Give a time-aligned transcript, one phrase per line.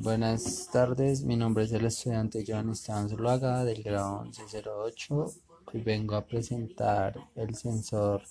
[0.00, 5.32] Buenas tardes, mi nombre es el estudiante Joan Esteban Zuluaga del grado 1108.
[5.66, 8.22] Hoy vengo a presentar el sensor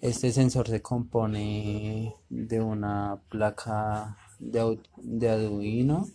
[0.00, 6.06] Este sensor se compone de una placa de, de Arduino,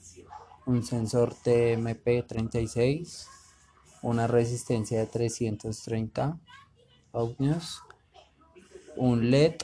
[0.66, 3.28] un sensor TMP36,
[4.02, 6.40] una resistencia de 330
[7.12, 7.84] ohmios,
[8.96, 9.56] un LED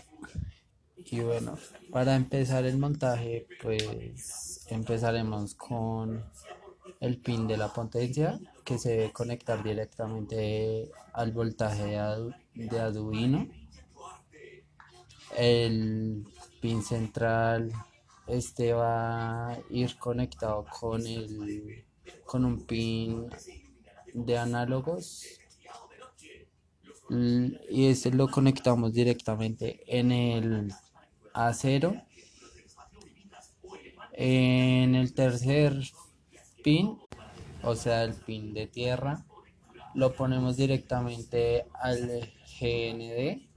[1.12, 1.58] y bueno,
[1.92, 6.24] para empezar el montaje, pues empezaremos con
[7.00, 11.98] el pin de la potencia que se debe conectar directamente al voltaje
[12.56, 13.48] de Arduino.
[15.38, 16.26] El
[16.62, 17.72] pin central
[18.28, 21.86] este va a ir conectado con el
[22.26, 23.30] con un pin
[24.14, 25.26] de análogos
[27.10, 30.74] y este lo conectamos directamente en el
[31.36, 32.02] acero.
[34.14, 35.74] En el tercer
[36.64, 36.98] pin,
[37.64, 39.26] o sea, el pin de tierra,
[39.94, 43.50] lo ponemos directamente al GND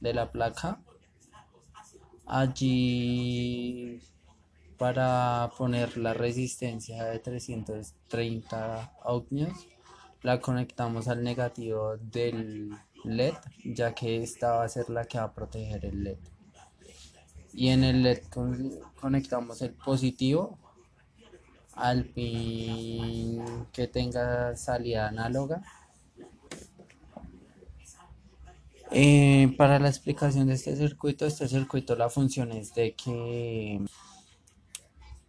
[0.00, 0.80] de la placa.
[2.26, 4.00] Allí
[4.78, 9.68] para poner la resistencia de 330 ohmios
[10.22, 12.70] la conectamos al negativo del
[13.04, 16.18] LED ya que esta va a ser la que va a proteger el LED
[17.52, 18.22] y en el LED
[19.00, 20.58] conectamos el positivo
[21.74, 25.62] al pin que tenga salida análoga.
[28.92, 33.80] Eh, para la explicación de este circuito este circuito la función es de que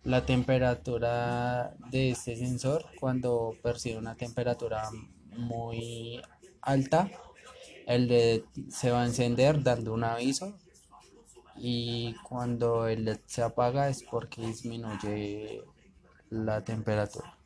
[0.03, 4.89] la temperatura de este sensor cuando percibe una temperatura
[5.37, 6.19] muy
[6.63, 7.11] alta
[7.85, 10.57] el LED se va a encender dando un aviso
[11.55, 15.63] y cuando el LED se apaga es porque disminuye
[16.29, 17.40] la temperatura.